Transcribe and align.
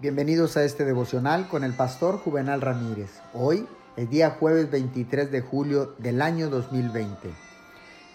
Bienvenidos 0.00 0.56
a 0.56 0.62
este 0.62 0.84
devocional 0.84 1.48
con 1.48 1.64
el 1.64 1.74
pastor 1.74 2.18
Juvenal 2.20 2.60
Ramírez. 2.60 3.20
Hoy 3.34 3.66
es 3.96 4.08
día 4.08 4.30
jueves 4.30 4.70
23 4.70 5.32
de 5.32 5.40
julio 5.40 5.96
del 5.98 6.22
año 6.22 6.48
2020. 6.50 7.28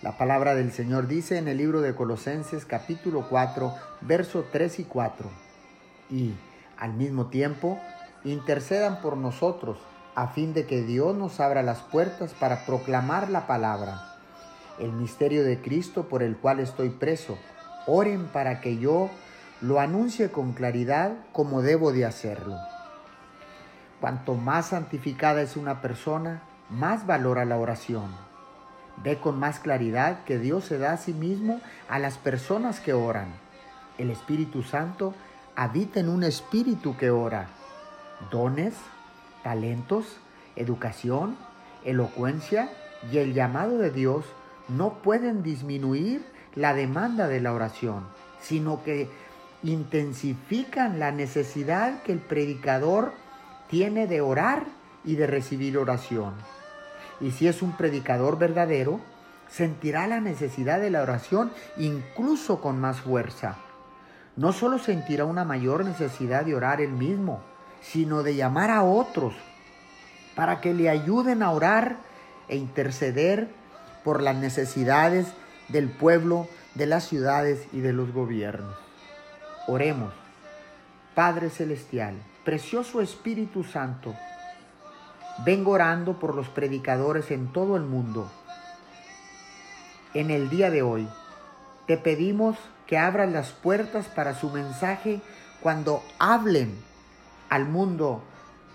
La 0.01 0.17
palabra 0.17 0.55
del 0.55 0.71
Señor 0.71 1.09
dice 1.09 1.37
en 1.37 1.49
el 1.49 1.57
libro 1.57 1.81
de 1.81 1.93
Colosenses 1.93 2.65
capítulo 2.65 3.27
4, 3.29 3.73
verso 3.99 4.45
3 4.49 4.79
y 4.79 4.83
4. 4.85 5.29
Y, 6.09 6.33
al 6.77 6.93
mismo 6.93 7.25
tiempo, 7.25 7.77
intercedan 8.23 9.01
por 9.01 9.17
nosotros 9.17 9.77
a 10.15 10.29
fin 10.29 10.53
de 10.53 10.65
que 10.65 10.83
Dios 10.83 11.17
nos 11.17 11.41
abra 11.41 11.63
las 11.63 11.81
puertas 11.81 12.33
para 12.33 12.65
proclamar 12.65 13.29
la 13.29 13.45
palabra, 13.45 14.15
el 14.79 14.93
misterio 14.93 15.43
de 15.43 15.59
Cristo 15.59 16.07
por 16.07 16.23
el 16.23 16.37
cual 16.37 16.61
estoy 16.61 16.91
preso. 16.91 17.37
Oren 17.87 18.27
para 18.27 18.61
que 18.61 18.77
yo 18.77 19.09
lo 19.63 19.79
anuncie 19.79 20.29
con 20.29 20.51
claridad 20.51 21.13
como 21.31 21.61
debo 21.61 21.93
de 21.93 22.05
hacerlo. 22.05 22.57
Cuanto 24.01 24.35
más 24.35 24.67
santificada 24.67 25.41
es 25.41 25.55
una 25.55 25.81
persona, 25.81 26.43
más 26.69 27.07
valora 27.07 27.45
la 27.45 27.55
oración. 27.55 28.07
Ve 29.01 29.19
con 29.19 29.39
más 29.39 29.59
claridad 29.59 30.25
que 30.25 30.37
Dios 30.37 30.65
se 30.65 30.77
da 30.77 30.91
a 30.91 30.97
sí 30.97 31.13
mismo 31.13 31.61
a 31.87 31.97
las 31.97 32.17
personas 32.17 32.81
que 32.81 32.91
oran. 32.91 33.27
El 33.97 34.11
Espíritu 34.11 34.63
Santo 34.63 35.13
habita 35.55 36.01
en 36.01 36.09
un 36.09 36.25
espíritu 36.25 36.97
que 36.97 37.09
ora. 37.09 37.47
Dones, 38.31 38.73
talentos, 39.43 40.17
educación, 40.57 41.37
elocuencia 41.85 42.69
y 43.09 43.19
el 43.19 43.33
llamado 43.33 43.77
de 43.77 43.91
Dios 43.91 44.25
no 44.67 44.95
pueden 44.95 45.41
disminuir 45.41 46.25
la 46.53 46.73
demanda 46.73 47.29
de 47.29 47.39
la 47.39 47.53
oración, 47.53 48.03
sino 48.41 48.83
que 48.83 49.09
intensifican 49.63 50.99
la 50.99 51.11
necesidad 51.11 52.03
que 52.03 52.11
el 52.11 52.19
predicador 52.19 53.13
tiene 53.69 54.07
de 54.07 54.21
orar 54.21 54.65
y 55.05 55.15
de 55.15 55.25
recibir 55.25 55.77
oración. 55.77 56.33
Y 57.21 57.31
si 57.31 57.47
es 57.47 57.61
un 57.61 57.71
predicador 57.77 58.37
verdadero, 58.37 58.99
sentirá 59.49 60.07
la 60.07 60.19
necesidad 60.19 60.79
de 60.79 60.89
la 60.89 61.01
oración 61.01 61.51
incluso 61.77 62.59
con 62.61 62.79
más 62.79 63.01
fuerza. 63.01 63.57
No 64.35 64.51
solo 64.51 64.79
sentirá 64.79 65.25
una 65.25 65.45
mayor 65.45 65.85
necesidad 65.85 66.43
de 66.43 66.55
orar 66.55 66.81
él 66.81 66.91
mismo, 66.91 67.41
sino 67.81 68.23
de 68.23 68.35
llamar 68.35 68.71
a 68.71 68.83
otros 68.83 69.35
para 70.35 70.59
que 70.59 70.73
le 70.73 70.89
ayuden 70.89 71.43
a 71.43 71.51
orar 71.51 71.97
e 72.47 72.57
interceder 72.57 73.49
por 74.03 74.21
las 74.21 74.35
necesidades 74.35 75.27
del 75.69 75.89
pueblo, 75.89 76.47
de 76.75 76.87
las 76.87 77.07
ciudades 77.07 77.67
y 77.71 77.79
de 77.81 77.93
los 77.93 78.11
gobiernos. 78.11 78.75
Oremos. 79.67 80.13
Padre 81.15 81.49
Celestial, 81.49 82.15
precioso 82.43 82.99
Espíritu 82.99 83.63
Santo, 83.63 84.13
vengo 85.45 85.71
orando 85.71 86.19
por 86.19 86.35
los 86.35 86.49
predicadores 86.49 87.31
en 87.31 87.53
todo 87.53 87.77
el 87.77 87.83
mundo. 87.83 88.29
En 90.13 90.31
el 90.31 90.49
día 90.49 90.69
de 90.69 90.81
hoy, 90.81 91.07
te 91.87 91.97
pedimos 91.97 92.57
que 92.87 92.97
abras 92.97 93.31
las 93.31 93.51
puertas 93.51 94.07
para 94.07 94.33
su 94.33 94.49
mensaje 94.49 95.21
cuando 95.61 96.03
hablen 96.19 96.75
al 97.49 97.65
mundo 97.65 98.21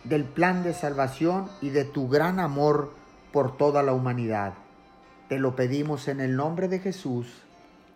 del 0.04 0.24
plan 0.24 0.62
de 0.62 0.72
salvación 0.72 1.50
y 1.60 1.70
de 1.70 1.84
tu 1.84 2.08
gran 2.08 2.40
amor 2.40 2.94
por 3.32 3.56
toda 3.56 3.82
la 3.82 3.92
humanidad. 3.92 4.54
Te 5.28 5.38
lo 5.38 5.54
pedimos 5.54 6.08
en 6.08 6.20
el 6.20 6.34
nombre 6.36 6.68
de 6.68 6.78
Jesús. 6.78 7.26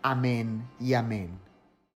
Amén 0.03 0.67
y 0.79 0.93
amén. 0.93 1.52